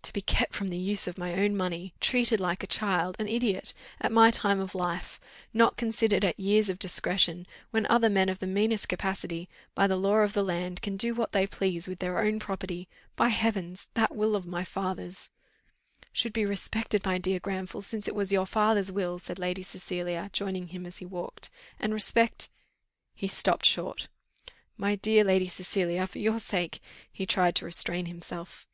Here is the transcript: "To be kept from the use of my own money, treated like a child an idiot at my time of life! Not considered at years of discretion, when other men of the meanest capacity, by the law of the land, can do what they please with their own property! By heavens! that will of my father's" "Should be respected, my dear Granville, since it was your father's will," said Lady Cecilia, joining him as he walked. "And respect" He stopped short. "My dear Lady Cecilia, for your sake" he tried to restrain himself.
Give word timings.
"To 0.00 0.14
be 0.14 0.22
kept 0.22 0.54
from 0.54 0.68
the 0.68 0.78
use 0.78 1.06
of 1.06 1.18
my 1.18 1.34
own 1.34 1.54
money, 1.54 1.92
treated 2.00 2.40
like 2.40 2.62
a 2.62 2.66
child 2.66 3.16
an 3.18 3.28
idiot 3.28 3.74
at 4.00 4.10
my 4.10 4.30
time 4.30 4.60
of 4.60 4.74
life! 4.74 5.20
Not 5.52 5.76
considered 5.76 6.24
at 6.24 6.40
years 6.40 6.70
of 6.70 6.78
discretion, 6.78 7.46
when 7.70 7.84
other 7.88 8.08
men 8.08 8.30
of 8.30 8.38
the 8.38 8.46
meanest 8.46 8.88
capacity, 8.88 9.46
by 9.74 9.86
the 9.86 9.96
law 9.98 10.20
of 10.20 10.32
the 10.32 10.42
land, 10.42 10.80
can 10.80 10.96
do 10.96 11.12
what 11.14 11.32
they 11.32 11.46
please 11.46 11.86
with 11.86 11.98
their 11.98 12.18
own 12.18 12.38
property! 12.40 12.88
By 13.14 13.28
heavens! 13.28 13.90
that 13.92 14.16
will 14.16 14.34
of 14.36 14.46
my 14.46 14.64
father's" 14.64 15.28
"Should 16.14 16.32
be 16.32 16.46
respected, 16.46 17.04
my 17.04 17.18
dear 17.18 17.38
Granville, 17.38 17.82
since 17.82 18.08
it 18.08 18.14
was 18.14 18.32
your 18.32 18.46
father's 18.46 18.90
will," 18.90 19.18
said 19.18 19.38
Lady 19.38 19.62
Cecilia, 19.62 20.30
joining 20.32 20.68
him 20.68 20.86
as 20.86 20.96
he 20.96 21.04
walked. 21.04 21.50
"And 21.78 21.92
respect" 21.92 22.48
He 23.14 23.26
stopped 23.26 23.66
short. 23.66 24.08
"My 24.78 24.94
dear 24.94 25.24
Lady 25.24 25.46
Cecilia, 25.46 26.06
for 26.06 26.20
your 26.20 26.38
sake" 26.38 26.80
he 27.12 27.26
tried 27.26 27.54
to 27.56 27.66
restrain 27.66 28.06
himself. 28.06 28.66